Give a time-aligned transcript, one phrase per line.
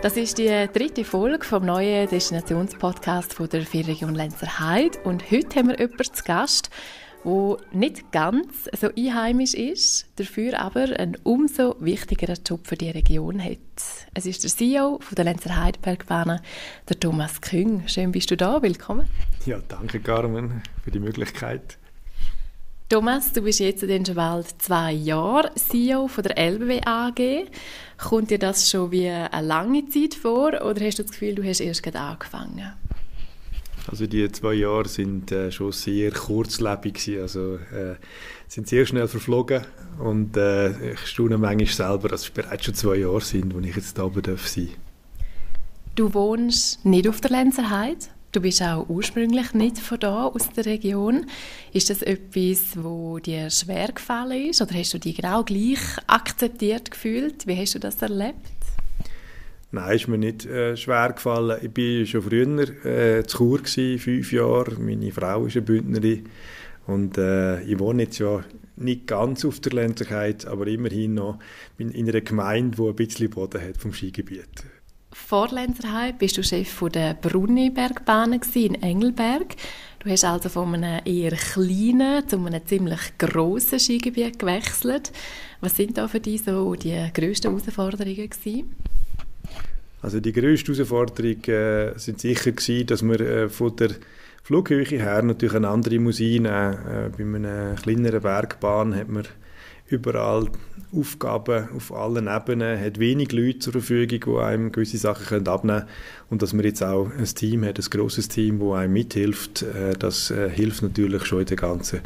[0.00, 5.70] Das ist die dritte Folge vom neuen Destinationspodcast von der Vierregion Lenzerheide und heute haben
[5.70, 6.70] wir jemanden zu Gast,
[7.24, 13.42] wo nicht ganz so einheimisch ist, dafür aber einen umso wichtigeren Job für die Region
[13.42, 13.58] hat.
[14.14, 16.42] Es ist der CEO von der Lenzer Heidelbergbahn,
[16.88, 17.82] der Thomas Küng.
[17.88, 19.08] Schön bist du da, willkommen.
[19.46, 21.76] Ja, danke Carmen für die Möglichkeit.
[22.88, 27.46] Thomas, du bist jetzt schon bald zwei Jahre CEO von der LBW AG.
[27.98, 31.44] Kommt dir das schon wie eine lange Zeit vor oder hast du das Gefühl, du
[31.44, 32.72] hast erst gerade angefangen?
[33.88, 37.20] Also die zwei Jahre sind äh, schon sehr kurzlebig gewesen.
[37.20, 37.96] Also äh,
[38.46, 39.66] sind sehr schnell verflogen
[40.02, 43.76] und äh, ich staune manchmal selber, dass es bereits schon zwei Jahre sind, wo ich
[43.76, 44.70] jetzt da oben darf sein.
[45.94, 48.06] Du wohnst nicht auf der Lenzerheide.
[48.38, 51.26] Du bist auch ursprünglich nicht von da aus der Region.
[51.72, 56.92] Ist das etwas, wo dir schwer gefallen ist oder hast du dich genau gleich akzeptiert
[56.92, 57.48] gefühlt?
[57.48, 58.36] Wie hast du das erlebt?
[59.72, 61.58] Nein, ist mir nicht äh, schwer gefallen.
[61.62, 64.76] Ich war schon früher äh, zu Chur, gewesen, fünf Jahre.
[64.78, 66.28] Meine Frau ist eine Bündnerin.
[66.86, 68.44] Und äh, ich wohne jetzt ja
[68.76, 71.40] nicht ganz auf der Ländlichkeit, aber immerhin noch
[71.76, 74.62] in, in einer Gemeinde, die ein bisschen Boden hat vom Skigebiet.
[75.12, 79.56] Vor Lenzerheim bist du Chef von der Brunnibergbahn in Engelberg.
[80.00, 85.12] Du hast also von einem eher kleinen zu einem ziemlich grossen Skigebiet gewechselt.
[85.60, 88.76] Was sind da für dich so die grössten Herausforderungen gewesen?
[90.02, 93.90] Also die grösste Herausforderung äh, sind sicher gewesen, dass wir äh, von der
[94.44, 96.48] Flughöhe her natürlich eine andere muss einnehmen.
[96.52, 99.24] Äh, bei einer kleineren Bergbahn hat man
[99.88, 100.48] überall
[100.92, 105.90] Aufgaben auf allen Ebenen, hat wenig Leute zur Verfügung, die einem gewisse Sachen abnehmen können.
[106.30, 109.94] Und dass man jetzt auch ein Team hat, ein grosses Team, das einem mithilft, äh,
[109.98, 112.00] das äh, hilft natürlich schon in der ganzen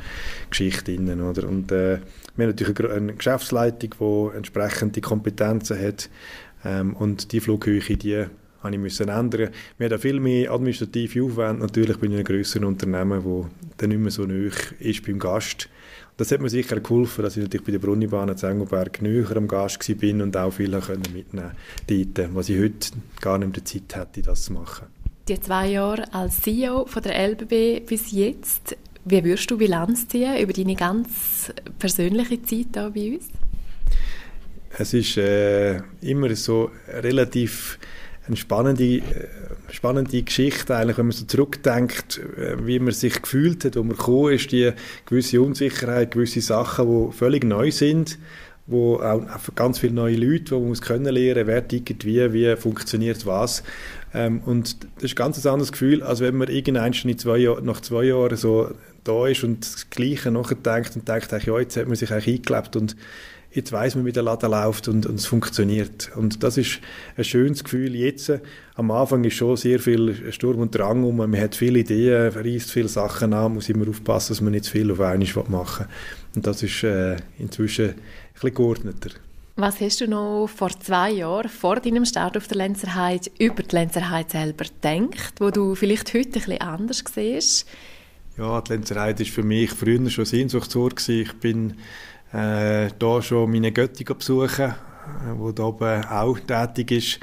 [0.50, 0.96] Geschichte.
[0.96, 1.98] Und äh,
[2.36, 6.08] wir haben natürlich eine Geschäftsleitung, die entsprechende Kompetenzen hat,
[6.64, 8.26] ähm, und die Flughöhe, die
[8.62, 9.50] habe ich müssen ändern.
[9.78, 14.10] Wir haben viel mehr administrative Aufwände natürlich bei einem grösseren Unternehmen, wo dann nicht mehr
[14.10, 15.68] so nah ist beim Gast.
[16.22, 19.48] Das hat mir sicher geholfen, dass ich natürlich bei der Brunnibahn in Engelberg näher am
[19.48, 21.50] Gast war und auch viel mitnehmen
[21.88, 22.90] konnte, was ich heute
[23.20, 24.86] gar nicht mehr Zeit hätte, das zu machen.
[25.26, 30.38] Die zwei Jahre als CEO von der LBB bis jetzt, wie würdest du Bilanz ziehen
[30.38, 33.28] über deine ganz persönliche Zeit hier bei uns?
[34.78, 37.80] Es ist äh, immer so relativ
[38.26, 39.02] eine spannende, äh,
[39.70, 43.96] spannende Geschichte, eigentlich, wenn man so zurückdenkt, äh, wie man sich gefühlt hat, wo man
[43.96, 44.72] gekommen ist, die
[45.06, 48.18] gewisse Unsicherheit, gewisse Sachen, die völlig neu sind,
[48.66, 49.22] wo auch
[49.56, 53.64] ganz viele neue Leute, die man muss kennenlernen, wer tickt wie, wie funktioniert was.
[54.14, 57.60] Ähm, und das ist ein ganz anderes Gefühl, als wenn man irgendwann in zwei Jahr,
[57.60, 58.70] nach zwei Jahren so
[59.04, 62.76] da ist und das Gleiche nachdenkt und denkt, ja, jetzt hat man sich eigentlich eingelebt
[62.76, 62.96] und
[63.52, 66.10] jetzt weiß man, wie der Laden läuft und, und, es funktioniert.
[66.16, 66.80] Und das ist
[67.16, 68.32] ein schönes Gefühl jetzt.
[68.74, 72.70] Am Anfang ist schon sehr viel Sturm und Drang um, man hat viele Ideen, reißt
[72.70, 76.36] viele Sachen an, muss immer aufpassen, dass man nicht zu viel auf einmal machen will.
[76.36, 77.94] Und das ist äh, inzwischen ein
[78.34, 79.10] bisschen geordneter.
[79.56, 83.76] Was hast du noch vor zwei Jahren, vor deinem Start auf der Lenzerheide, über die
[83.76, 87.68] Lenzerheide selber gedacht, wo du vielleicht heute ein bisschen anders siehst?
[88.38, 91.06] Ja, die Lenzerheide war für mich früher schon Sehnsuchtsort.
[91.06, 91.74] Ich bin
[92.32, 94.74] äh, da schon meine Götti besuchen, äh,
[95.36, 97.20] wo da oben auch tätig ist.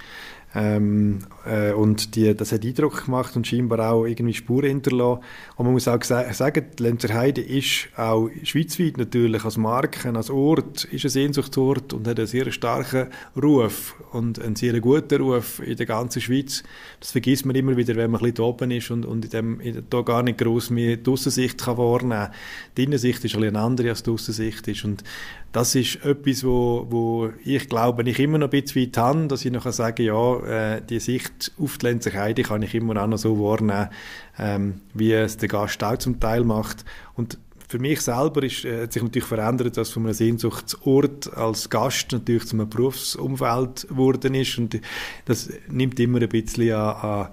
[0.56, 5.22] Ähm, äh, und die, das hat Eindruck gemacht und scheinbar auch irgendwie Spuren hinterlassen.
[5.56, 10.86] Und man muss auch sagen, die Lenzerheide ist auch schweizweit natürlich als Marke, als Ort,
[10.86, 13.10] ist ein Sehnsuchtsort und hat einen sehr starken
[13.42, 16.64] Ruf und einen sehr guten Ruf in der ganzen Schweiz.
[17.00, 19.60] Das vergisst man immer wieder, wenn man ein bisschen oben ist und, und in dem,
[19.60, 22.34] in, da gar nicht gross mehr die Aussensicht kann wahrnehmen kann.
[22.76, 24.84] Die Innensicht ist ein bisschen andere, als die Aussensicht ist.
[24.84, 25.04] Und
[25.52, 29.46] das ist etwas, wo, wo ich glaube, ich immer noch ein bisschen weit habe, dass
[29.46, 33.18] ich noch sagen kann, ja, äh, die Sicht auf die Lenzerheide kann ich immer noch
[33.18, 33.90] so wahrnehmen,
[34.38, 36.86] ähm, wie es der Gast auch zum Teil macht.
[37.16, 41.70] Und für mich selber ist, äh, hat sich natürlich verändert, dass von einem Sehnsuchtsort als
[41.70, 44.80] Gast natürlich zu einem Berufsumfeld geworden ist und
[45.26, 47.28] das nimmt immer ein bisschen an,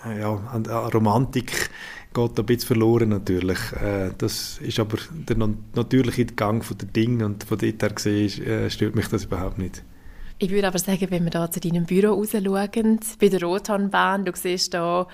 [0.00, 1.70] an, ja, an, an Romantik
[2.14, 3.58] geht ein bisschen verloren natürlich.
[3.72, 5.36] Äh, das ist aber der
[5.74, 9.82] natürliche Gang der Dinge und von dort her gesehen äh, stört mich das überhaupt nicht.
[10.42, 14.32] Ich würde aber sagen, wenn wir da zu deinem Büro rausschauen, bei der Rothahnbahn, du
[14.34, 15.06] siehst da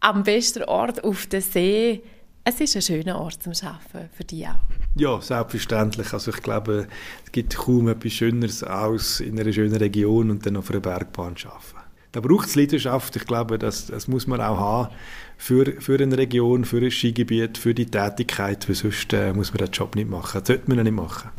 [0.00, 2.02] am besten Ort auf dem See,
[2.42, 4.56] es ist ein schöner Ort zum Arbeiten, für dich auch.
[4.96, 6.12] Ja, selbstverständlich.
[6.12, 6.88] Also ich glaube,
[7.24, 11.36] es gibt kaum etwas Schöneres als in einer schönen Region und dann auf einer Bergbahn
[11.36, 11.86] zu arbeiten.
[12.10, 13.14] Da braucht es Leidenschaft.
[13.14, 14.94] Ich glaube, das, das muss man auch haben
[15.36, 19.58] für, für eine Region, für ein Skigebiet, für die Tätigkeit, weil sonst äh, muss man
[19.58, 20.40] den Job nicht machen.
[20.40, 21.30] Das sollte man nicht machen.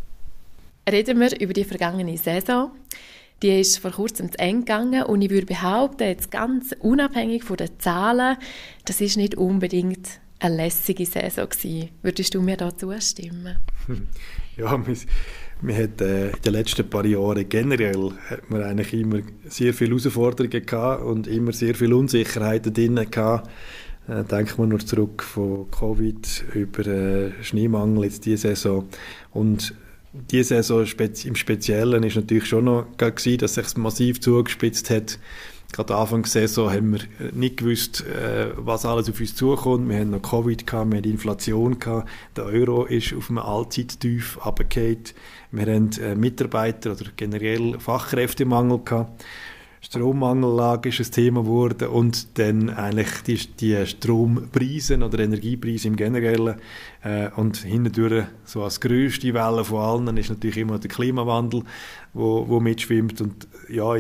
[0.89, 2.71] Reden wir über die vergangene Saison.
[3.42, 7.57] Die ist vor kurzem zu Ende gegangen und ich würde behaupten, jetzt ganz unabhängig von
[7.57, 8.38] den Zahlen,
[8.86, 11.89] das ist nicht unbedingt eine lässige Saison gewesen.
[12.01, 13.57] Würdest du mir da zustimmen?
[14.57, 14.95] Ja, wir,
[15.62, 19.92] wir hat, äh, in den letzten paar Jahren generell hat man eigentlich immer sehr viele
[19.92, 23.48] Herausforderungen gehabt und immer sehr viele Unsicherheiten drin gehabt.
[24.07, 28.89] Äh, denken wir nur zurück von Covid über äh, Schneemangel jetzt diese Saison
[29.31, 29.75] und
[30.31, 30.86] diese Saison
[31.25, 35.19] im Speziellen ist natürlich schon noch gewesen, dass sich massiv zugespitzt hat.
[35.74, 39.90] Gerade Anfang der Saison haben wir nicht gewusst, äh, was alles auf uns zukommt.
[39.90, 44.46] Wir haben noch Covid gehabt, wir haben Inflation gehabt, der Euro ist auf einem Allzeittief
[44.46, 45.04] runtergefallen.
[45.52, 49.25] Wir haben äh, Mitarbeiter oder generell Fachkräftemangel gehabt.
[49.79, 56.56] Strommangellage ist ein Thema geworden und dann eigentlich die, die Strompreise oder Energiepreise im Generellen.
[57.03, 61.63] Äh, und hindurch so als grösste Welle von allen ist natürlich immer der Klimawandel,
[62.13, 63.21] wo, wo mitschwimmt.
[63.21, 63.94] Und ja,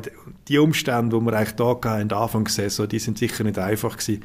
[0.47, 4.23] die Umstände, die wir eigentlich da hatten, Anfang Saison, die sind sicher nicht einfach gewesen.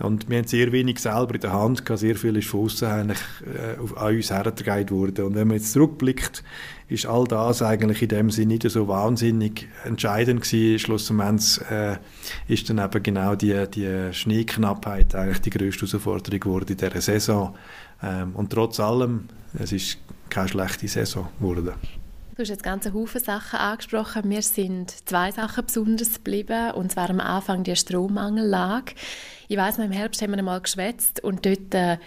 [0.00, 2.88] Und wir haben sehr wenig selber in der Hand gehabt, sehr viel ist von außen
[2.88, 5.26] eigentlich äh, an uns hergetragen worden.
[5.26, 6.44] Und wenn man jetzt zurückblickt,
[6.88, 10.78] ist all das eigentlich in dem Sinne nicht so wahnsinnig entscheidend gewesen.
[10.78, 11.98] Schlussendlich äh,
[12.48, 17.54] ist dann eben genau die, die Schneeknappheit eigentlich die grösste Herausforderung geworden in dieser Saison.
[18.02, 19.98] Ähm, und trotz allem, es ist
[20.30, 21.74] keine schlechte Saison geworden.
[22.34, 24.28] Du hast jetzt ganze Haufen Sachen angesprochen.
[24.28, 28.94] Mir sind zwei Sachen besonders geblieben, und zwar am Anfang die Strommangellage.
[29.48, 31.98] Ich weiß, im Herbst haben wir einmal geschwätzt und dort äh,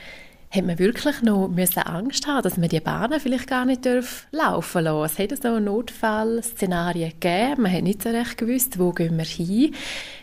[0.51, 3.87] hat man wirklich noch müssen Angst haben, dass man die Bahnen vielleicht gar nicht
[4.31, 7.61] laufen lassen Es hat so Notfallszenarien gegeben.
[7.61, 9.73] Man hat nicht so recht gewusst, wo gehen wir hin.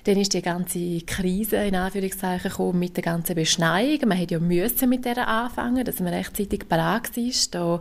[0.05, 4.01] Dann ist die ganze Krise in Anführungszeichen gekommen mit der ganzen Beschneiung.
[4.07, 7.55] Man hat ja müssen mit der anfangen, dass man rechtzeitig bereit ist.
[7.55, 7.81] Da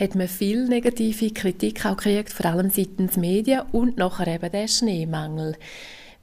[0.00, 4.68] hat man viel negative Kritik auch gekriegt, vor allem seitens Medien und nachher eben der
[4.68, 5.56] Schneemangel.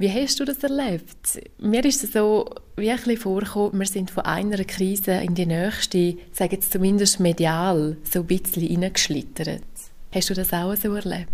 [0.02, 1.40] Wie hast du das erlebt?
[1.60, 5.46] Mir ist es so wie ein bisschen vorgekommen, wir sind von einer Krise in die
[5.46, 9.62] nächste, sage jetzt zumindest medial, so ein bisschen hineingeschlittert.
[10.12, 11.30] Hast du das auch so erlebt?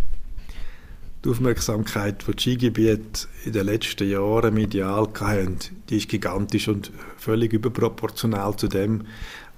[1.24, 5.60] Die Aufmerksamkeit, die die Skigebiete in den letzten Jahren medial hatten,
[5.90, 9.06] die ist gigantisch und völlig überproportional zu dem,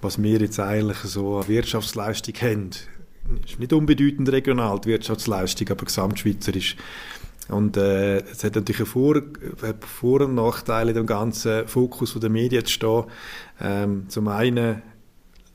[0.04, 2.70] was wir jetzt eigentlich so an Wirtschaftsleistung haben.
[3.44, 6.76] Es ist nicht unbedeutend regional, die Wirtschaftsleistung, aber gesamtschweizerisch
[7.50, 9.22] und äh, es hat natürlich Vor-,
[9.82, 13.04] Vor und Nachteile, dem ganzen Fokus der Medien zu stehen.
[13.60, 14.82] Ähm, zum einen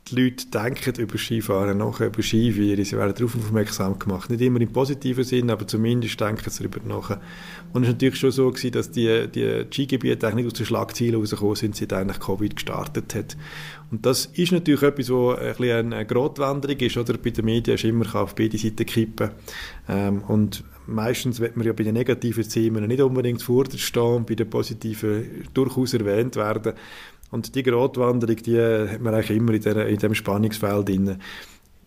[0.09, 4.29] die Leute denken über Skifahren nachher, über Skifahren, sie werden darauf aufmerksam gemacht.
[4.29, 7.19] Nicht immer im positiven Sinn, aber zumindest denken sie darüber nach.
[7.73, 11.15] Und es war natürlich schon so, gewesen, dass die, die Skigebiete nicht aus den Schlagzeilen
[11.15, 13.37] rausgekommen sind, seit eigentlich Covid gestartet hat.
[13.91, 17.17] Und das ist natürlich etwas, was ein eine Grotwanderung ist, oder?
[17.17, 19.31] Bei den Medien ist immer auf beide Seiten kippen.
[19.89, 24.35] Ähm, und meistens wird man ja bei den negativen Themen nicht unbedingt vorderst stehen, bei
[24.35, 26.75] den positiven durchaus erwähnt werden.
[27.31, 31.19] Und die Gratwanderung, die hat man eigentlich immer in, der, in dem Spannungsfeld drin.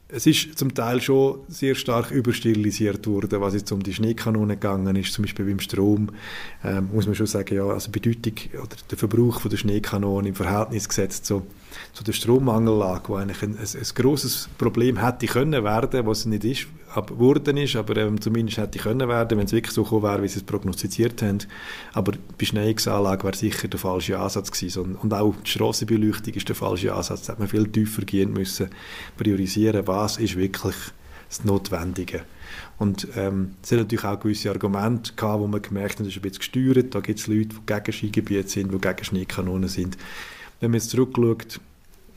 [0.09, 4.95] Es ist zum Teil schon sehr stark überstilisiert worden, was jetzt um die Schneekanonen gegangen
[4.95, 6.09] ist, zum Beispiel beim Strom,
[6.63, 10.35] ähm, muss man schon sagen, ja, also Bedeutung oder der Verbrauch von der Schneekanonen im
[10.35, 11.43] Verhältnis gesetzt zu
[11.93, 16.25] zu der Strommangellage, wo eigentlich ein, ein, ein grosses Problem hätte können werden, was es
[16.25, 20.03] nicht ist, geworden ist, aber ähm, zumindest hätte können werden, wenn es wirklich so gekommen
[20.03, 21.39] wäre, wie sie es prognostiziert haben.
[21.94, 24.96] Aber bei Schneiungsanlage wäre sicher der falsche Ansatz gewesen.
[24.96, 27.24] Und auch die Strassenbeleuchtung ist der falsche Ansatz.
[27.24, 28.70] Da hätte man viel tiefer gehen müssen,
[29.17, 30.75] priorisieren, was ist wirklich
[31.29, 32.24] das Notwendige.
[32.77, 36.17] Und ähm, es hat natürlich auch gewisse Argumente gehabt, wo man gemerkt hat, das ist
[36.17, 36.96] ein bisschen gesteuert.
[36.96, 39.98] Da gibt es Leute, die gegen Skigebiete sind, die gegen Schneekanonen sind.
[40.60, 41.60] Wenn man jetzt zurückschaut,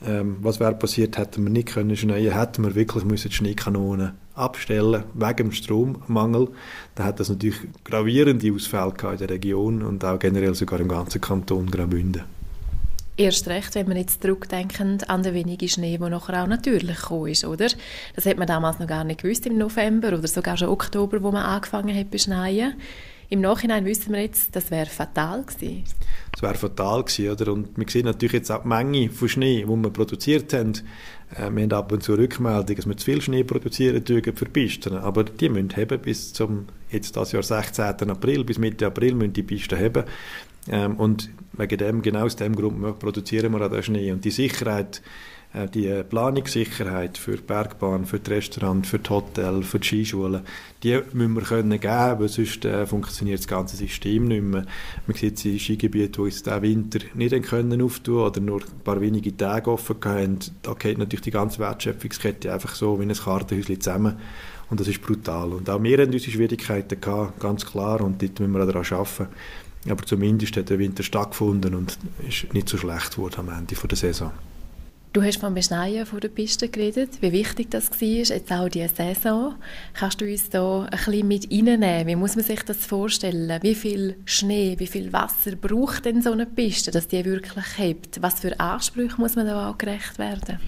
[0.06, 4.12] ähm, was wäre passiert, hätten wir nicht können schneien, hätten wir wirklich müssen die Schneekanonen
[4.34, 6.48] abstellen wegen dem Strommangel.
[6.94, 11.20] Dann hat das natürlich gravierende Ausfälle in der Region und auch generell sogar im ganzen
[11.20, 12.22] Kanton Graubünden.
[13.16, 17.26] Erst recht, wenn wir jetzt zurückdenken an den wenigen Schnee, der nachher auch natürlich gekommen
[17.26, 17.66] ist, oder?
[18.16, 21.30] Das hat man damals noch gar nicht gewusst im November oder sogar schon Oktober, wo
[21.30, 22.74] man angefangen hat zu schneien.
[23.32, 25.84] Im Nachhinein wissen wir jetzt, das wäre fatal gewesen.
[26.32, 27.52] Das wäre fatal gewesen, oder?
[27.52, 30.72] Und wir sehen natürlich jetzt auch die Menge von Schnee, die wir produziert haben.
[31.36, 34.96] Äh, wir haben ab und zu Rückmeldungen, dass wir zu viel Schnee produzieren für Pisten.
[34.96, 38.10] Aber die müssen haben bis zum, jetzt das Jahr 16.
[38.10, 40.04] April, bis Mitte April müssen die Pisten haben.
[40.68, 44.10] Ähm, und wegen dem, genau aus dem Grund produzieren wir auch den Schnee.
[44.10, 45.02] Und die Sicherheit
[45.52, 50.42] die Planungssicherheit für die Bergbahn, für die Restaurants, für die Hotels, für die Skischulen,
[50.82, 54.64] die müssen wir können geben, weil sonst äh, funktioniert das ganze System nicht mehr.
[55.06, 59.00] Man sieht in Skigebieten, die uns diesen Winter nicht können auftun oder nur ein paar
[59.00, 63.80] wenige Tage offen haben, da geht natürlich die ganze Wertschöpfungskette einfach so wie ein Kartenhäuschen
[63.80, 64.16] zusammen
[64.70, 65.52] und das ist brutal.
[65.52, 69.26] Und auch wir haben unsere Schwierigkeiten gehabt, ganz klar, und dort müssen wir daran arbeiten.
[69.88, 73.96] Aber zumindest hat der Winter stattgefunden und ist nicht so schlecht geworden am Ende der
[73.96, 74.30] Saison.
[75.12, 78.94] Du hast vom Beschneien von der Piste geredet, wie wichtig das war, jetzt auch diese
[78.94, 79.56] Saison.
[79.92, 82.06] Kannst du uns da ein bisschen mit reinnehmen?
[82.06, 83.58] Wie muss man sich das vorstellen?
[83.60, 88.22] Wie viel Schnee, wie viel Wasser braucht denn so eine Piste, dass die wirklich hebt?
[88.22, 90.60] Was für Ansprüche muss man da auch gerecht werden?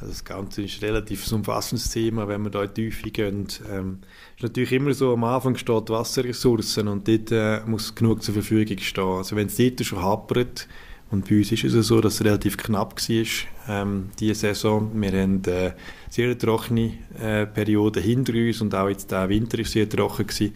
[0.00, 3.48] Also das Ganze ist ein relativ umfassendes Thema, wenn wir da in die Tiefe gehen.
[3.70, 3.98] Ähm,
[4.34, 8.78] ist natürlich immer so, am Anfang steht Wasserressourcen und dort äh, muss genug zur Verfügung
[8.78, 9.04] stehen.
[9.04, 10.68] Also wenn es dort schon hapert,
[11.12, 13.26] und bei uns ist es so, dass es relativ knapp war,
[13.68, 14.90] ähm, diese Saison.
[14.94, 15.72] Wir haben äh,
[16.08, 20.54] sehr trockene äh, Perioden hinter uns und auch jetzt der Winter war sehr trocken gewesen.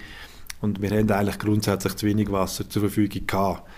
[0.62, 3.68] Und wir haben eigentlich grundsätzlich zu wenig Wasser zur Verfügung gehabt.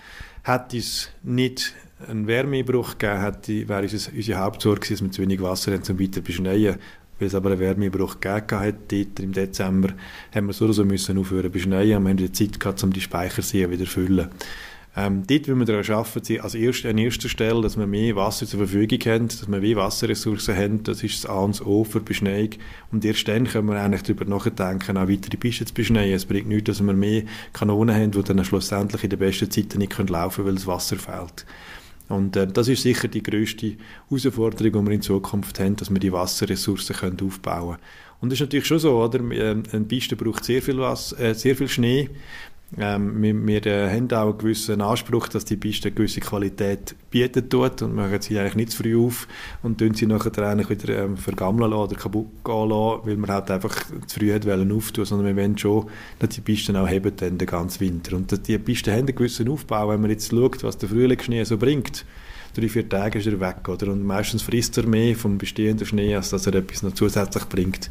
[0.43, 1.73] Hätte es nicht
[2.07, 5.83] einen Wärmebruch gegeben hätte, wäre unsere, unsere Hauptsorge gewesen, dass wir zu wenig Wasser haben,
[5.89, 6.77] um weiter beschneien.
[7.19, 9.89] Weil es aber einen Wärmebruch gegeben hat, dort im Dezember,
[10.33, 13.01] haben wir so oder so müssen aufhören beschneien wir haben die Zeit gehabt, um die
[13.01, 14.29] Speicherseen wieder zu füllen.
[14.95, 18.47] Ähm, dort will wir daran arbeiten, als erste, an erster Stelle, dass wir mehr Wasser
[18.47, 21.99] zur Verfügung haben, dass wir mehr Wasserressourcen haben, das ist das A und O für
[21.99, 22.49] Beschneiung.
[22.91, 26.13] Und erst dann können wir eigentlich darüber nachdenken, auch weitere Pisten zu beschneien.
[26.13, 29.77] Es bringt nichts, dass wir mehr Kanonen haben, die dann schlussendlich in den besten Zeiten
[29.77, 31.45] nicht laufen können, weil das Wasser fehlt.
[32.09, 33.75] Und äh, das ist sicher die grösste
[34.09, 37.83] Herausforderung, die wir in Zukunft haben, dass wir die Wasserressourcen können aufbauen können.
[38.21, 39.19] Und das ist natürlich schon so, oder?
[39.19, 42.09] Ähm, eine Piste braucht sehr viel, Wasser, äh, sehr viel Schnee.
[42.77, 46.95] Ähm, wir, wir äh, haben auch einen gewissen Anspruch, dass die Piste eine gewisse Qualität
[47.09, 49.27] bieten tut und machen sie eigentlich nicht zu früh auf
[49.63, 53.49] und tun sie nachher eigentlich wieder ähm, vergammeln oder kaputt gehen lassen, weil man halt
[53.49, 55.87] einfach zu früh hat wollen auftun, sondern wir wollen schon,
[56.19, 58.15] dass die Pisten auch heben dann den ganzen Winter.
[58.15, 61.43] Und dass die Pisten haben einen gewissen Aufbau, wenn man jetzt schaut, was der Frühlingsschnee
[61.45, 62.05] so bringt
[62.53, 63.67] drei, vier Tage ist er weg.
[63.67, 63.91] Oder?
[63.91, 67.89] Und meistens frisst er mehr vom bestehenden Schnee, als dass er etwas noch zusätzlich bringt.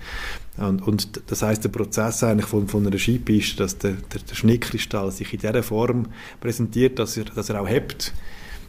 [0.59, 4.35] Und, und das heißt der Prozess eigentlich von, von einer Skipiste, dass der, der, der,
[4.35, 6.07] Schneekristall sich in dieser Form
[6.41, 8.13] präsentiert, dass er, dass er auch hebt,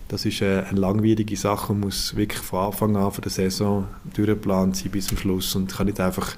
[0.08, 3.88] das ist eine, eine langwierige Sache und muss wirklich von Anfang an von der Saison
[4.14, 6.36] durchgeplant sein bis zum Schluss und kann nicht einfach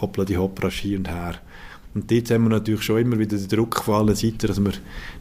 [0.00, 1.36] hoppla die hoppla Ski und her.
[1.94, 4.72] Und dort haben wir natürlich schon immer wieder den Druck von allen Seiten, dass wir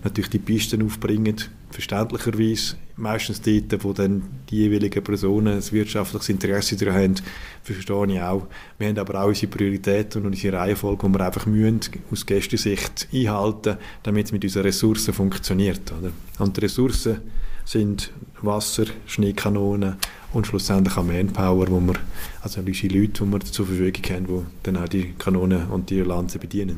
[0.04, 1.38] natürlich die Pisten aufbringen,
[1.72, 2.76] verständlicherweise.
[2.96, 7.16] Meistens dort, wo dann die jeweiligen Personen ein wirtschaftliches Interesse daran haben,
[7.64, 8.48] verstehe ich auch.
[8.78, 13.08] Wir haben aber auch unsere Prioritäten und unsere Reihenfolge, die wir einfach müssen, aus Gästesicht
[13.14, 15.94] einhalten damit es mit unseren Ressourcen funktioniert.
[15.98, 16.12] Oder?
[16.40, 17.22] Und die Ressourcen
[17.64, 18.12] sind
[18.42, 19.96] Wasser, Schneekanonen
[20.34, 21.96] und schlussendlich auch Manpower, wo wir,
[22.42, 26.02] also unsere Leute, die wir zur Verfügung haben, die dann auch die Kanonen und die
[26.02, 26.78] Lanzen bedienen.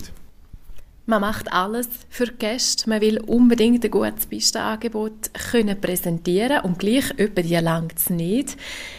[1.06, 2.90] Man macht alles für die Gäste.
[2.90, 8.56] Man will unbedingt ein gutes Pistenangebot können präsentieren und gleich über die langt es nicht.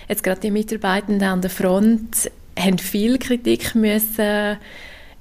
[0.09, 4.59] Jetzt gerade die Mitarbeitenden an der Front haben viel Kritik müssen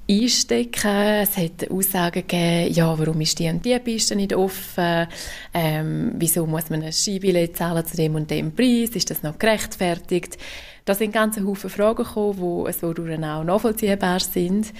[0.09, 1.21] einstecken.
[1.21, 5.07] Es hat Aussagen gegeben, ja, warum ist die und die Piste nicht offen?
[5.53, 8.89] Ähm, wieso muss man ein Skibillett zahlen zu dem und dem Preis?
[8.89, 10.37] Ist das noch gerechtfertigt?
[10.83, 14.73] Da sind ganz Haufen Fragen gekommen, die so auch nachvollziehbar sind.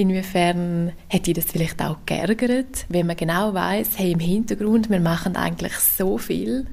[0.00, 5.36] Inwiefern hätte das vielleicht auch geärgert, wenn man genau weiß, hey, im Hintergrund, wir machen
[5.36, 6.66] eigentlich so viel?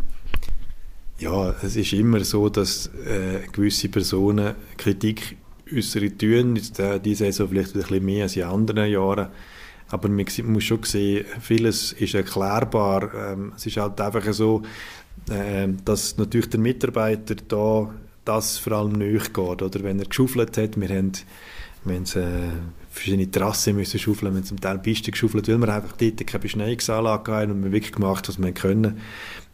[1.20, 5.36] Ja, es ist immer so, dass äh, gewisse Personen Kritik
[5.76, 6.56] äußere tun.
[6.78, 9.28] Äh, diese Saison vielleicht ein bisschen mehr als in anderen Jahren.
[9.90, 13.14] Aber man muss schon sehen, vieles ist erklärbar.
[13.14, 14.62] Ähm, es ist halt einfach so,
[15.30, 17.94] äh, dass natürlich der Mitarbeiter da
[18.24, 19.62] das vor allem nicht geht.
[19.62, 21.12] Oder wenn er geschaufelt hat, wir haben,
[21.88, 22.50] wir haben äh,
[22.90, 26.42] verschiedene Trassen müssen schaufeln, wir haben zum Teil Pisten geschaufelt, weil wir einfach dort keine
[26.42, 29.00] Beschneiungsanlage hatten und wir wirklich gemacht, was wir können.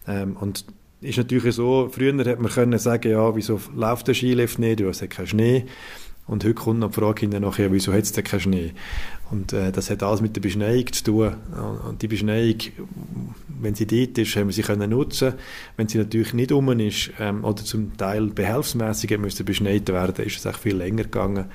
[0.07, 0.65] Ähm, und
[1.01, 4.87] ist natürlich so, früher hätte man können sagen, ja, wieso läuft der Skilift nicht, du
[4.87, 5.65] hast keinen Schnee.
[6.25, 8.71] Und heute kommt noch die Frage nachher, wieso hat es denn keinen Schnee?
[9.29, 11.35] Und äh, das hat alles mit der Beschneiung zu tun.
[11.89, 12.55] Und die Beschneiung,
[13.59, 15.33] wenn sie dort ist, haben wir sie können nutzen.
[15.75, 20.37] Wenn sie natürlich nicht um ist ähm, oder zum Teil behelfsmäßig müsste beschneit werden, ist
[20.37, 21.45] es auch viel länger gegangen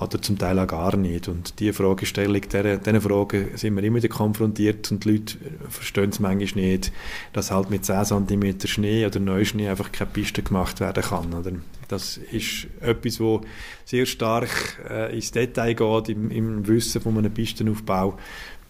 [0.00, 1.28] oder zum Teil auch gar nicht.
[1.28, 5.36] Und diese Fragestellung, diese Fragen sind wir immer konfrontiert und die Leute
[5.68, 6.92] verstehen es manchmal nicht,
[7.32, 11.34] dass halt mit 10 cm Schnee oder Neuschnee einfach keine Piste gemacht werden kann.
[11.34, 11.52] Oder?
[11.88, 13.40] Das ist etwas, wo
[13.84, 18.18] sehr stark äh, ins Detail geht, im, im Wissen von einem Pistenaufbau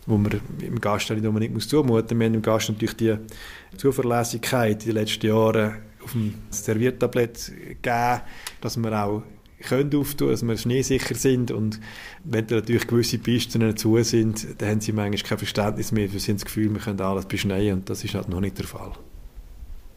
[0.07, 1.71] wo man im Gast nicht zumuten muss.
[1.71, 3.15] Wir haben im Gast natürlich die
[3.77, 8.21] Zuverlässigkeit in den letzten Jahren auf dem Serviertablett geben,
[8.63, 9.23] dass wir auch
[9.61, 11.81] können auftun, dass wir schneesicher sind und
[12.25, 16.21] wenn da natürlich gewisse Pisten zu sind, dann haben sie manchmal kein Verständnis mehr, wir
[16.21, 18.93] haben das Gefühl, wir können alles beschneien und das ist halt noch nicht der Fall.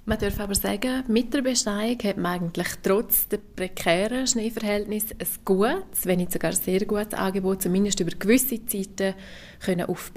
[0.04, 5.28] Man darf aber sagen, mit der Beschneiung hat man eigentlich trotz der prekären Schneeverhältnisse ein
[5.46, 9.14] gutes, wenn nicht sogar sehr gutes Angebot, zumindest über gewisse Zeiten,
[9.60, 10.12] können auf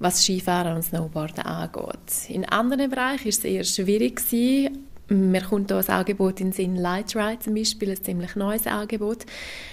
[0.00, 2.28] was Skifahren und Snowboarden angeht.
[2.28, 4.20] In anderen Bereichen war es eher schwierig.
[5.08, 8.66] Mir kommt hier ein Angebot in den Sinn, Light Ride zum Beispiel, ein ziemlich neues
[8.66, 9.26] Angebot.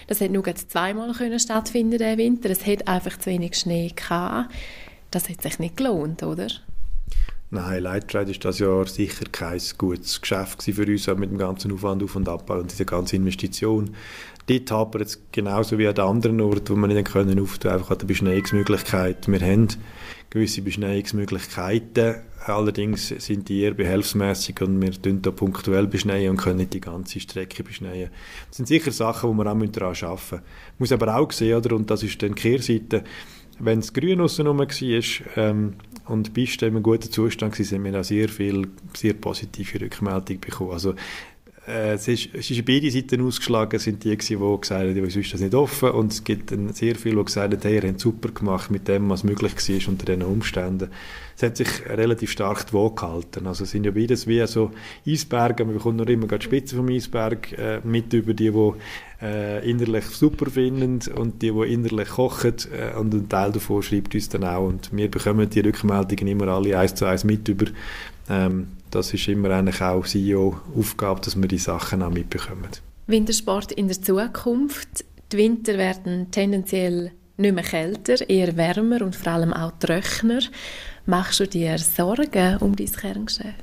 [0.08, 2.50] Das hätte nur zweimal können stattfinden diesen Winter.
[2.50, 4.54] Es hat einfach zu wenig Schnee gehabt.
[5.10, 6.48] Das hat sich nicht gelohnt, oder?
[7.54, 12.02] Nein, Lightride ist das Jahr sicher kein gutes Geschäft für uns, mit dem ganzen Aufwand
[12.02, 13.94] auf und Abbau und dieser ganzen Investition.
[14.48, 17.98] Dort hapert es genauso wie an anderen Orten, wo wir nicht können auftun, einfach an
[17.98, 19.28] der Beschneiungsmöglichkeit.
[19.28, 19.68] Wir haben
[20.32, 26.60] gewisse Beschneiungsmöglichkeiten, allerdings sind die eher behelfsmäßig und wir tun da punktuell beschneien und können
[26.60, 28.10] nicht die ganze Strecke beschneien.
[28.48, 30.42] Das sind sicher Sachen, wo wir auch daran arbeiten müssen.
[30.80, 33.04] Muss aber auch sehen, oder, und das ist dann die Kehrseite,
[33.60, 34.68] wenn es grün aussen war
[35.36, 35.74] ähm,
[36.08, 39.82] und die Piste in einem guten Zustand war, haben wir auch sehr viel sehr positive
[39.82, 40.72] Rückmeldungen bekommen.
[40.72, 40.96] Also
[41.68, 45.42] es, ist, es ist beide Seiten ausgeschlagen, sind die, die gesagt haben, uns ist das
[45.42, 48.72] nicht offen und es gibt sehr viele, die gesagt haben, hey, ihr habt super gemacht
[48.72, 50.90] mit dem, was möglich war unter diesen Umständen.
[51.38, 53.48] Es hat sich relativ stark die Waage gehalten.
[53.48, 54.72] Also es sind ja beides wie so
[55.08, 58.74] Eisberge, man bekommt noch immer die Spitze vom Eisberg äh, mit über die, die
[59.22, 64.16] äh, innerlich super finden und die, die innerlich kochen äh, und ein Teil davon schreibt
[64.16, 67.68] uns dann auch und wir bekommen die Rückmeldungen immer alle eins zu eins mit über.
[68.30, 72.70] Ähm, das ist immer eigentlich auch CEO-Aufgabe, dass wir die Sachen auch mitbekommen.
[73.08, 75.06] Wintersport in der Zukunft.
[75.32, 80.42] Die Winter werden tendenziell nicht mehr kälter, eher wärmer und vor allem auch trockener.
[81.06, 83.56] Machst du dir Sorgen um dein Kerngeschäft?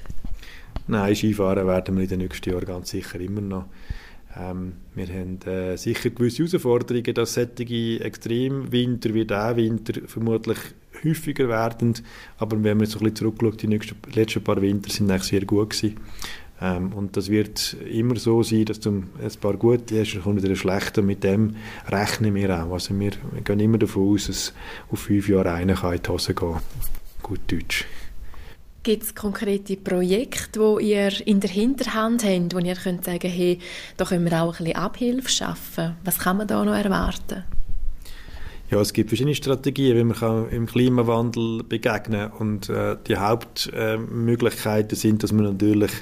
[0.87, 3.67] Nein, Skifahren werden wir in den nächsten Jahren ganz sicher immer noch.
[4.37, 10.59] Ähm, wir haben äh, sicher gewisse Herausforderungen, dass solche Extremwinter wie dieser Winter vermutlich
[11.05, 11.95] häufiger werden.
[12.39, 15.45] Aber wenn man so ein bisschen zurückschaut, die nächsten, letzten paar Winter sind eigentlich sehr
[15.45, 15.97] gut gewesen.
[16.61, 20.43] Ähm, und das wird immer so sein, dass du ein paar gute hast, dann kommt
[20.43, 21.03] wieder ein schlechter.
[21.03, 22.73] Mit dem rechnen wir auch.
[22.73, 23.13] Also wir,
[23.45, 24.53] gehen immer davon aus, dass
[24.91, 26.57] auf fünf Jahre einer kann in die Hose gehen
[27.23, 27.85] Gut Deutsch.
[28.83, 33.59] Gibt es konkrete Projekte, die ihr in der Hinterhand habt, wo ihr könnt sagen hey,
[33.97, 35.97] da können wir auch ein bisschen Abhilfe schaffen?
[36.05, 37.45] Was kann man da noch erwarten?
[38.71, 42.33] Ja, es gibt verschiedene Strategien, wie man im Klimawandel begegnen kann.
[42.33, 45.93] Und äh, die Hauptmöglichkeiten äh, sind, dass man natürlich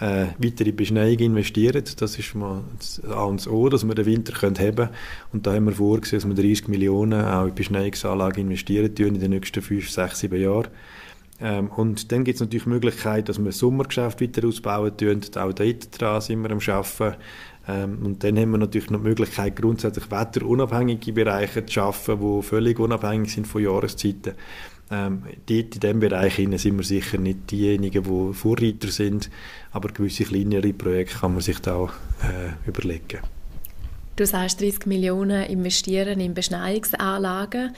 [0.00, 1.84] äh, weiter in Beschneiung investieren.
[1.98, 4.88] Das ist mal das A und das O, dass wir den Winter können haben
[5.32, 9.30] Und da haben wir vorgesehen, dass wir 30 Millionen auch in Beschneiungsanlagen investieren in den
[9.30, 10.68] nächsten 5, 6, 7 Jahren.
[11.40, 15.20] Ähm, und dann gibt es natürlich die Möglichkeit, dass wir das Sommergeschäft weiter ausbauen tun.
[15.36, 17.16] Auch dort dran sind wir am Arbeiten.
[17.68, 22.42] Ähm, und dann haben wir natürlich noch die Möglichkeit, grundsätzlich wetterunabhängige Bereiche zu schaffen, die
[22.42, 24.34] völlig unabhängig sind von Jahreszeiten.
[24.90, 29.30] Ähm, dort in diesem Bereich sind wir sicher nicht diejenigen, die Vorreiter sind,
[29.70, 33.20] aber gewisse kleinere Projekte kann man sich da äh, überlegen.
[34.16, 37.74] Du sagst 30 Millionen investieren in Beschneiungsanlagen.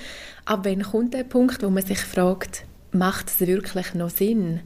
[0.46, 4.60] Ab wann kommt der Punkt, wo man sich fragt, macht es wirklich noch Sinn?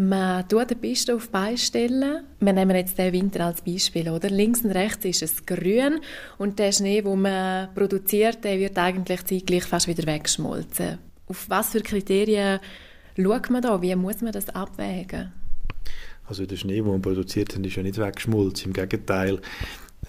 [0.00, 2.22] Man tut eine Piste auf beistellen.
[2.38, 4.30] Wir nehmen jetzt den Winter als Beispiel, oder?
[4.30, 5.98] Links und rechts ist es grün
[6.38, 10.98] und der Schnee, den man produziert, der wird eigentlich zeitgleich fast wieder weggeschmolzen.
[11.26, 12.60] Auf was für Kriterien
[13.16, 13.82] schaut man da?
[13.82, 15.32] Wie muss man das abwägen?
[16.28, 18.66] Also der Schnee, den man produziert hat, ist ja nicht weggeschmolzen.
[18.68, 19.40] Im Gegenteil,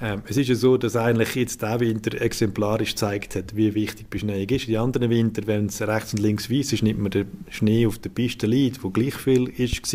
[0.01, 4.09] ähm, es ist ja so, dass eigentlich jetzt der Winter exemplarisch gezeigt hat, wie wichtig
[4.09, 4.67] Beschneiung ist.
[4.67, 7.99] Die anderen Winter, wenn es rechts und links weiß ist, nimmt man den Schnee auf
[7.99, 9.93] der Piste liegt, wo gleich viel ist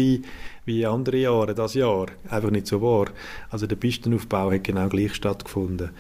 [0.67, 2.07] wie andere Jahre, das Jahr.
[2.29, 3.07] Einfach nicht so wahr.
[3.51, 5.91] Also der Pistenaufbau hat genau gleich stattgefunden.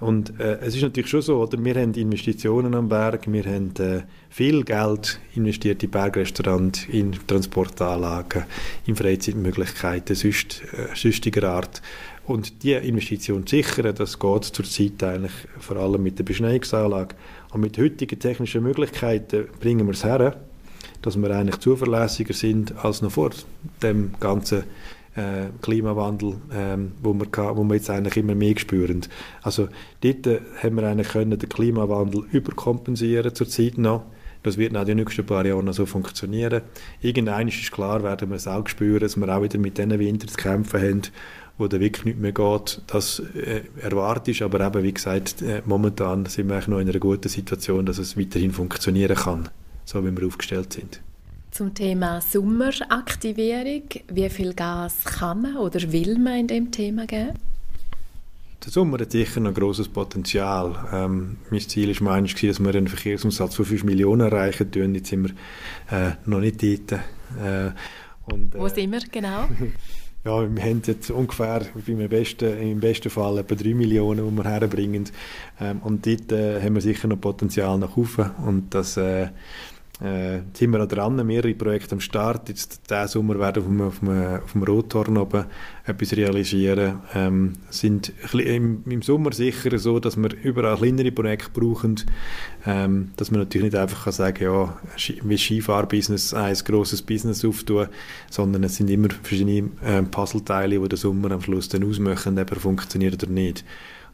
[0.00, 1.62] Und äh, es ist natürlich schon so, oder?
[1.64, 8.44] wir haben Investitionen am Berg, wir haben äh, viel Geld investiert in Bergrestaurant, in Transportanlagen,
[8.86, 11.80] in Freizeitmöglichkeiten, sonst, äh, sonstiger Art.
[12.26, 17.14] Und diese Investition sichern, das geht zurzeit eigentlich vor allem mit der Beschneiungsanlage.
[17.52, 20.36] Und mit heutigen technischen Möglichkeiten bringen wir es her,
[21.02, 23.30] dass wir eigentlich zuverlässiger sind als noch vor
[23.82, 24.64] dem ganzen
[25.16, 29.02] äh, Klimawandel, ähm, wo, wir, wo wir jetzt eigentlich immer mehr spüren.
[29.42, 29.68] Also
[30.00, 34.04] dort äh, haben wir eigentlich können den Klimawandel überkompensieren zurzeit noch.
[34.42, 36.62] Das wird auch die nächsten paar Jahre noch so funktionieren.
[37.00, 40.26] Irgendwann ist klar, werden wir es auch spüren, dass wir auch wieder mit diesen Winter
[40.26, 41.02] zu kämpfen haben
[41.58, 44.42] wo dann wirklich nicht mehr geht, das äh, erwartet ist.
[44.42, 48.18] Aber eben, wie gesagt, äh, momentan sind wir noch in einer guten Situation, dass es
[48.18, 49.48] weiterhin funktionieren kann,
[49.84, 51.00] so wie wir aufgestellt sind.
[51.50, 53.82] Zum Thema Sommeraktivierung.
[54.08, 57.38] Wie viel Gas kann man oder will man in dem Thema geben?
[58.64, 60.88] Der Sommer hat sicher noch ein grosses Potenzial.
[60.90, 64.72] Ähm, mein Ziel war meines, dass wir einen Verkehrsumsatz von 5 Millionen erreichen.
[64.72, 64.94] Tun.
[64.94, 65.34] Jetzt sind
[65.90, 67.00] wir äh, noch nicht dort.
[67.40, 67.72] Äh,
[68.24, 69.48] und, äh, Wo sind wir genau?
[70.24, 74.50] ja, wir haben jetzt ungefähr im besten, im besten Fall etwa 3 Millionen, die wir
[74.50, 75.04] herbringen.
[75.60, 78.30] Ähm, und dort äh, haben wir sicher noch Potenzial nach oben.
[78.46, 79.28] Und das äh,
[80.02, 82.48] äh, sind wir dran, mehrere Projekte am Start.
[82.48, 85.44] Jetzt diesen Sommer werden wir auf dem, auf dem Rothorn oben
[85.86, 87.00] etwas realisieren.
[87.14, 92.00] Ähm, sind im, im, Sommer sicher so, dass wir überall kleinere Projekte brauchen,
[92.66, 94.76] ähm, dass man natürlich nicht einfach kann sagen ja,
[95.22, 97.86] wie Skifahrbusiness ein grosses Business auftun,
[98.30, 102.50] sondern es sind immer verschiedene äh, Puzzleteile, die den Sommer am Schluss dann ausmachen, ob
[102.50, 103.64] er funktioniert oder nicht.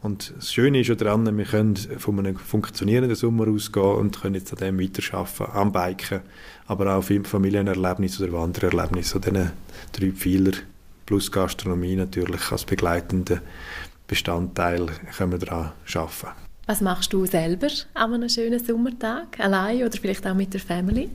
[0.02, 4.34] Und das Schöne ist ja daran, wir können von einem funktionierenden Sommer ausgehen und können
[4.34, 6.20] jetzt an dem weiterarbeiten, am Biken,
[6.66, 9.52] aber auch auf Familienerlebnis oder Wandererlebnis, an diesen
[9.92, 10.52] drei Pfeiler
[11.04, 13.42] plus Gastronomie natürlich als begleitender
[14.06, 14.86] Bestandteil
[15.16, 16.28] können wir daran arbeiten.
[16.66, 21.10] Was machst du selber an einem schönen Sommertag, allein oder vielleicht auch mit der Family?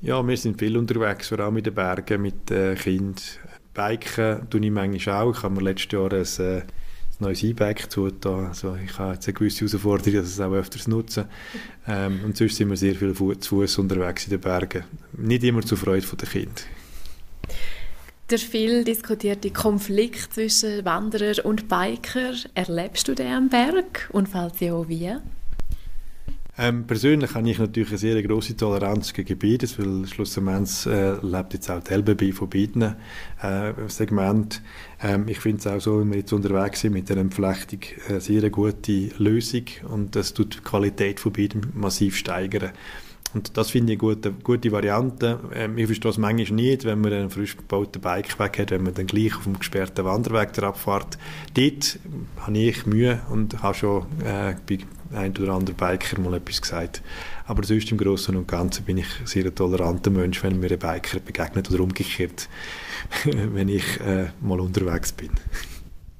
[0.00, 3.14] Ja, wir sind viel unterwegs, vor allem in den Bergen mit äh, Kindern.
[3.74, 5.36] Biken tue ich manchmal auch.
[5.36, 6.62] Ich habe mir letztes Jahr ein äh,
[7.20, 8.46] neues E-Bike zugetan.
[8.46, 11.28] Also ich habe jetzt eine gewisse Herausforderung, dass ich es auch öfters nutze.
[11.86, 14.84] Ähm, und sonst sind wir sehr viel zu Fuß unterwegs in den Bergen.
[15.16, 16.62] Nicht immer zur Freude der Kinder.
[18.30, 24.10] Der viel diskutierte Konflikt zwischen Wanderer und Biker, erlebst du den am Berg?
[24.12, 25.16] Und falls ja, wie?
[26.60, 31.54] Ähm, persönlich habe ich natürlich eine sehr große Toleranz gegen beides, weil schlussendlich äh, lebt
[31.54, 32.96] jetzt auch die LBB von beiden
[33.40, 34.58] äh, Segmenten.
[35.00, 38.20] Ähm, ich finde es auch so, wenn wir jetzt unterwegs sind mit der Entflechtung, eine
[38.20, 42.72] sehr gute Lösung und das tut die Qualität von beiden massiv steigern.
[43.34, 45.38] Und das finde ich eine gute, gute Variante.
[45.54, 48.94] Ähm, ich verstehe es manchmal nicht, wenn man einen frisch gebauten Bikeweg hat, wenn man
[48.94, 51.18] dann gleich auf dem gesperrten Wanderweg der abfährt.
[51.54, 51.98] Dort
[52.40, 54.78] habe ich Mühe und habe schon äh, bei
[55.12, 57.02] ein oder andere Biker mal etwas gesagt.
[57.46, 60.78] Aber sonst im Großen und Ganzen bin ich ein sehr toleranter Mensch, wenn mir ein
[60.78, 62.48] Biker begegnet oder umgekehrt,
[63.24, 65.30] wenn ich äh, mal unterwegs bin.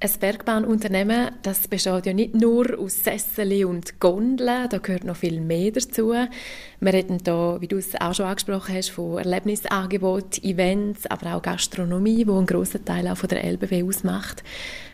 [0.01, 5.41] Ein Bergbahnunternehmen, das besteht ja nicht nur aus Sesseln und Gondeln, da gehört noch viel
[5.41, 6.15] mehr dazu.
[6.79, 11.43] Wir reden da, wie du es auch schon angesprochen hast, von Erlebnisangeboten, Events, aber auch
[11.43, 14.45] Gastronomie, wo einen grossen Teil auch von der LBW ausmacht.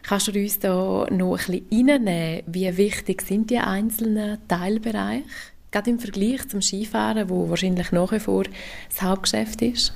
[0.05, 5.25] Kannst du uns da noch ein bisschen reinnehmen, wie wichtig sind die einzelnen Teilbereiche?
[5.71, 8.45] Gerade im Vergleich zum Skifahren, wo wahrscheinlich nach wie vor
[8.89, 9.93] das Hauptgeschäft ist?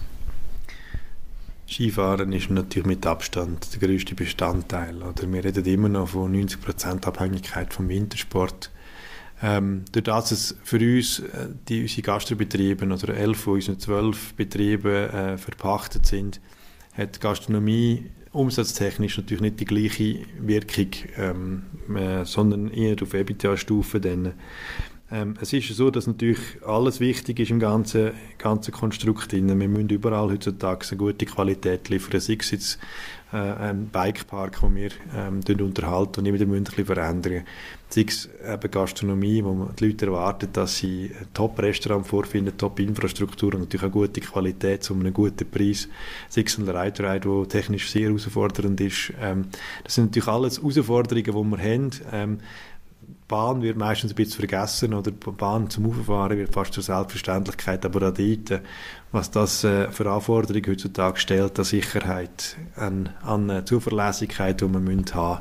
[1.69, 5.03] Skifahren ist natürlich mit Abstand der größte Bestandteil.
[5.03, 8.71] Oder wir reden immer noch von 90% Abhängigkeit vom Wintersport.
[9.43, 14.35] Ähm, durch das es für uns äh, die, unsere Gastrobetriebe oder elf von unseren zwölf
[14.35, 16.41] Betrieben äh, verpachtet sind,
[16.95, 21.63] hat die Gastronomie umsatztechnisch natürlich nicht die gleiche Wirkung, ähm,
[21.95, 24.01] äh, sondern eher auf EBITDA-Stufe.
[25.11, 29.33] Ähm, es ist so, dass natürlich alles wichtig ist im ganzen, ganzen Konstrukt.
[29.33, 32.21] Wir müssen überall heutzutage eine gute Qualität liefern.
[32.21, 32.79] Sei es jetzt
[33.33, 37.45] äh, ein Bikepark, den wir ähm, unterhalten und immer wieder ein bisschen verändern.
[37.89, 43.55] Sei es eben Gastronomie, wo man die Leute erwarten, dass sie ein Top-Restaurant vorfinden, Top-Infrastruktur
[43.55, 45.89] und natürlich auch gute Qualität zu einem guten Preis.
[46.29, 49.15] Sei es ein Ride-Ride, der technisch sehr herausfordernd ist.
[49.19, 49.47] Ähm,
[49.85, 51.91] das sind natürlich alles Herausforderungen, die wir haben.
[52.13, 52.39] Ähm,
[53.29, 57.85] Bahn wird meistens ein bisschen vergessen oder die Bahn zum Auffahren wird fast zur Selbstverständlichkeit,
[57.85, 58.63] aber auch dort,
[59.13, 65.41] was das äh, für Anforderungen heutzutage stellt, an Sicherheit, an, an Zuverlässigkeit, die man haben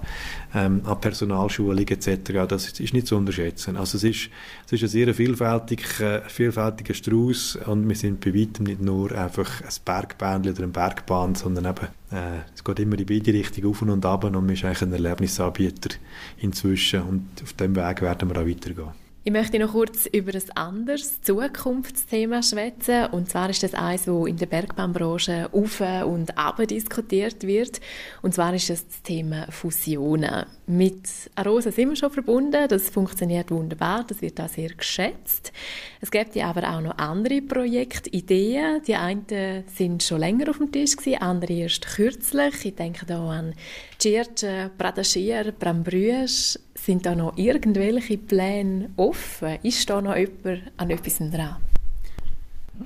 [0.54, 3.78] ähm, an Personalschulung etc., das ist nicht zu unterschätzen.
[3.78, 4.30] Also es ist,
[4.66, 9.12] es ist ein sehr vielfältiger, äh, vielfältiger Strauß und wir sind bei weitem nicht nur
[9.12, 13.70] einfach ein Bergbahn oder eine Bergbahn, sondern eben äh, es geht immer in beide Richtungen
[13.70, 15.96] auf und ab und man ist eigentlich ein Erlebnisanbieter
[16.38, 19.08] inzwischen und auf dem Weg werden wir auch weitergehen.
[19.28, 23.08] Ich möchte noch kurz über ein anderes Zukunftsthema schwätzen.
[23.08, 27.82] Und zwar ist das eines, das in der Bergbahnbranche auf und ab diskutiert wird.
[28.22, 30.46] Und zwar ist das das Thema Fusionen.
[30.66, 32.70] Mit Arosa sind wir schon verbunden.
[32.70, 34.06] Das funktioniert wunderbar.
[34.08, 35.52] Das wird auch sehr geschätzt.
[36.00, 38.82] Es gibt ja aber auch noch andere Projektideen.
[38.88, 42.64] Die einen sind schon länger auf dem Tisch andere erst kürzlich.
[42.64, 43.56] Ich denke da an
[44.08, 46.58] Tschirtschen, Pradaschier, Brambrüsch.
[46.76, 49.58] Sind da noch irgendwelche Pläne offen?
[49.64, 51.58] Ist da noch jemand an etwas dran?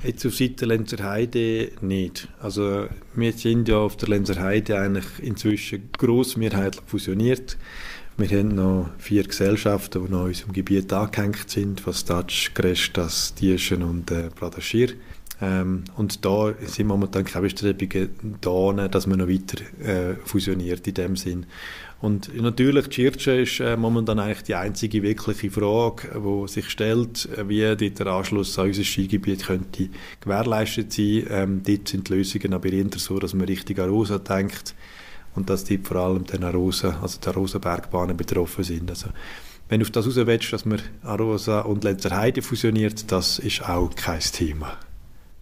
[0.03, 2.27] Jetzt auf Seite Lenzer Heide nicht.
[2.39, 7.55] Also wir sind ja auf der Lenzer Heide eigentlich inzwischen grossmehrheitlich fusioniert.
[8.17, 13.35] Wir haben noch vier Gesellschaften, die noch in unserem Gebiet angehängt sind, was Tatsch, Grestas,
[13.35, 14.93] Tierschen und äh, Pradaschir.
[15.41, 18.09] Ähm, und da sind momentan keine Bestrebungen
[18.41, 21.47] da, dass man noch weiter äh, fusioniert in dem Sinn.
[21.99, 27.29] Und natürlich, die Schirche ist äh, momentan eigentlich die einzige wirkliche Frage, die sich stellt,
[27.47, 31.25] wie der Anschluss an unser Skigebiet könnte gewährleistet sein.
[31.29, 34.75] Ähm, dort sind die Lösungen aber eher so, dass man richtig an Rosa denkt
[35.35, 38.89] und dass die vor allem den Arosa, also der Arosa-Bergbahnen betroffen sind.
[38.89, 39.09] Also,
[39.69, 43.95] wenn du auf das raus willst, dass man Arosa und Lenzerheide fusioniert, das ist auch
[43.95, 44.77] kein Thema.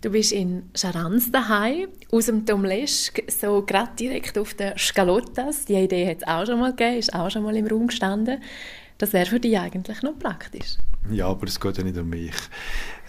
[0.01, 5.65] Du bist in Scharans daheim, aus dem Domlesk, so gerade direkt auf der Scalottas.
[5.65, 8.41] Die Idee hat es auch schon mal gegeben, ist auch schon mal im Raum gestanden.
[8.97, 10.77] Das wäre für dich eigentlich noch praktisch.
[11.11, 12.33] Ja, aber es geht ja nicht um mich.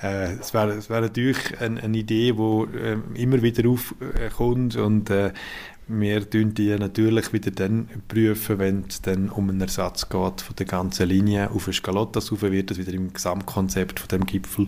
[0.03, 5.33] Äh, es wäre wär natürlich eine, eine Idee, die äh, immer wieder aufkommt und äh,
[5.93, 10.57] wir prüfen die natürlich wieder dann prüfen, wenn es dann um einen Ersatz geht von
[10.57, 14.67] der ganzen Linie auf eine Scalottas rauf, wird das wieder im Gesamtkonzept von dem Gipfel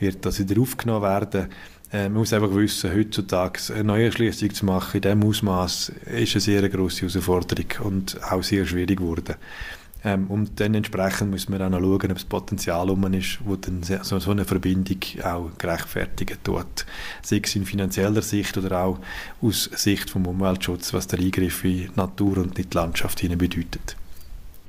[0.00, 1.48] wird das wieder aufgenommen werden.
[1.92, 6.34] Äh, man muss einfach wissen, heutzutage eine neue Erschließung zu machen in diesem Ausmaß ist
[6.34, 9.36] eine sehr grosse Herausforderung und auch sehr schwierig geworden.
[10.06, 13.56] Ähm, und dann entsprechend muss man auch noch schauen, ob das Potenzial um ist, wo
[13.56, 16.86] dann so, so eine Verbindung auch gerechtfertigen tut.
[17.22, 18.98] Sei es in finanzieller Sicht oder auch
[19.42, 23.96] aus Sicht vom Umweltschutz, was der Eingriff in Natur und in die Landschaft bedeutet.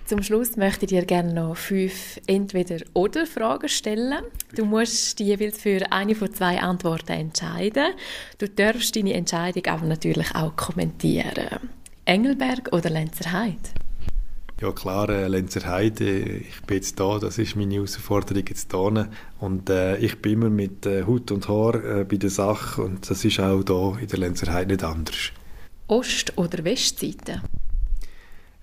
[0.07, 4.23] Zum Schluss möchte ich dir gerne noch fünf Entweder-Oder-Fragen stellen.
[4.55, 7.93] Du musst dich jeweils für eine von zwei Antworten entscheiden.
[8.39, 11.59] Du darfst deine Entscheidung aber natürlich auch kommentieren.
[12.05, 13.57] Engelberg oder Lenzerheide?
[14.59, 19.07] Ja klar, äh, Lenzerheide, ich bin jetzt da, das ist meine Herausforderung jetzt da.
[19.39, 23.07] Und äh, ich bin immer mit äh, Hut und Haar äh, bei der Sache und
[23.07, 25.31] das ist auch da in der Lenzerheide nicht anders.
[25.87, 27.43] Ost- oder Westseite?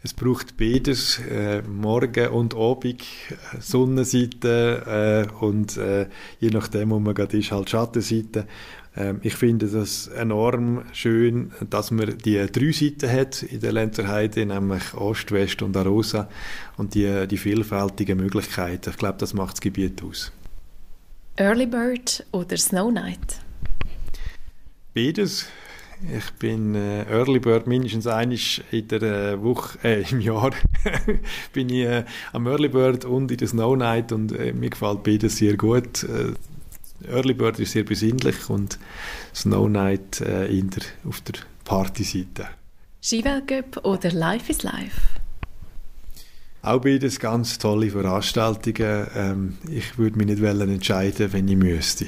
[0.03, 6.09] Es braucht beides, äh, Morgen und Abend, äh, Sonnenseite äh, und äh,
[6.41, 8.47] je nachdem, wo man gerade ist, halt Schattenseite.
[8.97, 14.47] Ähm, ich finde das enorm schön, dass man die drei Seiten hat in der Lenzerheide,
[14.47, 16.29] nämlich Ost, West und Arosa
[16.77, 18.91] und die, die vielfältigen Möglichkeiten.
[18.91, 20.33] Ich glaube, das macht das Gebiet aus.
[21.37, 23.41] Early Bird oder Snow Night?
[24.95, 25.47] Beides.
[26.15, 28.39] Ich bin äh, Early Bird mindestens einmal
[28.71, 30.51] in der äh, Woche, äh, im Jahr
[31.53, 35.03] bin ich äh, am Early Bird und in der Snow Night und äh, mir gefällt
[35.03, 36.07] beides sehr gut.
[37.09, 38.79] Early Bird ist sehr besinnlich und
[39.35, 42.49] Snow Night äh, in der, auf der Partyseite.
[43.03, 45.01] Skiweltcup oder Life is Life?
[46.63, 49.07] Auch beides ganz tolle Veranstaltungen.
[49.15, 52.07] Ähm, ich würde mich nicht entscheiden, wenn ich müsste.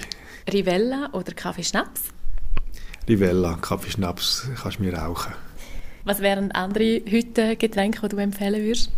[0.51, 2.05] Rivella oder Kaffeeschnaps?
[3.07, 5.35] Rivella, Kaffeeschnaps kannst du mir rauchen.
[6.05, 8.91] Was wären andere heute Getränke, die du empfehlen würdest?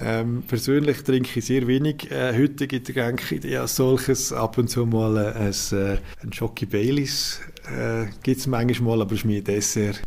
[0.00, 4.32] Ähm, persönlich trinke ich sehr wenig äh, heutige Getränke ja, solches.
[4.32, 9.12] Ab und zu mal äh, ein, äh, ein Jockey Baileys äh, gibt es manchmal, aber
[9.12, 10.02] es ist mir Dessert.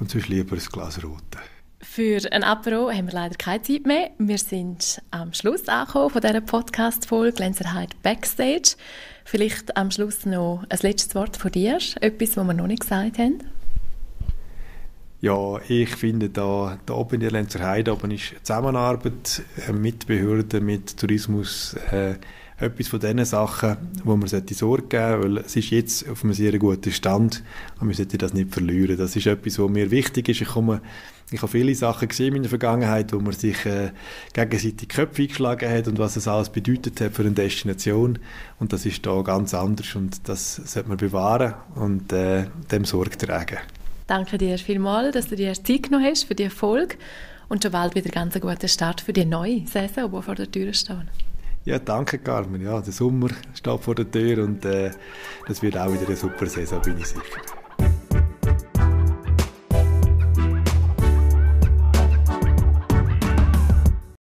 [0.00, 1.38] Und sonst lieber ein Glas Rote.
[1.80, 4.10] Für ein Apero haben wir leider keine Zeit mehr.
[4.18, 8.76] Wir sind am Schluss angekommen von dieser Podcast-Folge «Glänzerheit Backstage».
[9.24, 13.18] Vielleicht am Schluss noch ein letztes Wort von dir, etwas, was wir noch nicht gesagt
[13.18, 13.38] haben.
[15.20, 20.64] Ja, ich finde, da, da oben in der Lenzer Heide oben ist Zusammenarbeit mit Behörden,
[20.64, 22.14] mit Tourismus äh,
[22.56, 26.22] etwas von diesen Sachen, wo man sollte Sorge geben sollte, weil es ist jetzt auf
[26.22, 27.42] einem sehr guten Stand
[27.80, 28.96] und wir sollten das nicht verlieren.
[28.96, 30.40] Das ist etwas, was mir wichtig ist.
[30.40, 30.82] Ich, komme,
[31.32, 33.90] ich habe viele Sachen gesehen in der Vergangenheit, wo man sich äh,
[34.34, 38.20] gegenseitig Köpfe eingeschlagen hat und was es alles bedeutet hat für eine Destination
[38.60, 43.18] und das ist da ganz anders und das sollte man bewahren und äh, dem Sorge
[43.18, 43.58] tragen.
[44.08, 46.96] Danke dir vielmals, dass du dir Zeit genommen hast für die Erfolg
[47.50, 50.50] und schon bald wieder ganz einen guten Start für die neue Saison, die vor der
[50.50, 50.96] Tür steht.
[51.66, 52.62] Ja, danke Carmen.
[52.62, 54.92] Ja, der Sommer steht vor der Tür und äh,
[55.46, 57.57] das wird auch wieder eine super Saison, bin ich sicher.